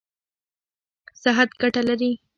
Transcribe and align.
صحت 1.21 1.49
ګټه 1.61 1.81
ده. 1.87 2.11